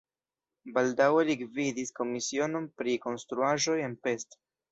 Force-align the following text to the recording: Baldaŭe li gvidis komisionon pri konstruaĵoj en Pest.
Baldaŭe 0.77 1.25
li 1.27 1.35
gvidis 1.41 1.93
komisionon 2.01 2.65
pri 2.81 2.97
konstruaĵoj 3.05 3.79
en 3.89 3.97
Pest. 4.07 4.35